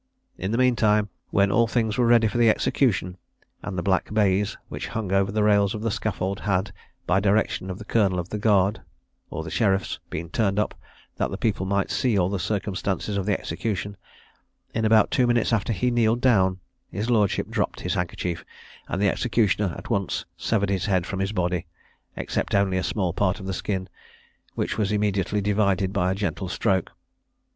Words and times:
In 0.35 0.49
the 0.49 0.57
mean 0.57 0.75
time, 0.75 1.09
when 1.29 1.51
all 1.51 1.67
things 1.67 1.95
were 1.95 2.07
ready 2.07 2.27
for 2.27 2.39
the 2.39 2.49
execution, 2.49 3.17
and 3.61 3.77
the 3.77 3.83
black 3.83 4.11
baize 4.11 4.57
which 4.67 4.87
hung 4.87 5.11
over 5.11 5.31
the 5.31 5.43
rails 5.43 5.75
of 5.75 5.83
the 5.83 5.91
scaffold 5.91 6.39
had, 6.39 6.73
by 7.05 7.19
direction 7.19 7.69
of 7.69 7.77
the 7.77 7.85
colonel 7.85 8.17
of 8.17 8.29
the 8.29 8.39
guard, 8.39 8.81
or 9.29 9.43
the 9.43 9.51
sheriffs, 9.51 9.99
been 10.09 10.31
turned 10.31 10.57
up, 10.57 10.73
that 11.17 11.29
the 11.29 11.37
people 11.37 11.67
might 11.67 11.91
see 11.91 12.17
all 12.17 12.29
the 12.29 12.39
circumstances 12.39 13.15
of 13.15 13.27
the 13.27 13.39
execution, 13.39 13.95
in 14.73 14.85
about 14.85 15.11
two 15.11 15.27
minutes 15.27 15.53
after 15.53 15.71
he 15.71 15.91
kneeled 15.91 16.19
down, 16.19 16.57
his 16.91 17.11
lordship 17.11 17.47
dropped 17.47 17.81
his 17.81 17.93
handkerchief, 17.93 18.43
and 18.87 18.99
the 18.99 19.07
executioner 19.07 19.75
at 19.77 19.91
once 19.91 20.25
severed 20.35 20.71
his 20.71 20.85
head 20.87 21.05
from 21.05 21.19
his 21.19 21.31
body, 21.31 21.67
except 22.15 22.55
only 22.55 22.77
a 22.77 22.83
small 22.83 23.13
part 23.13 23.39
of 23.39 23.45
the 23.45 23.53
skin, 23.53 23.87
which 24.55 24.79
was 24.79 24.91
immediately 24.91 25.41
divided 25.41 25.93
by 25.93 26.11
a 26.11 26.15
gentle 26.15 26.49
stroke. 26.49 26.91